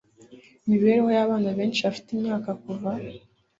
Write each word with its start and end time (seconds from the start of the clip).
Imibereho 0.65 1.07
yabana 1.17 1.49
benshi 1.57 1.79
bafite 1.87 2.07
imyaka 2.11 2.49
kuva 2.63 2.89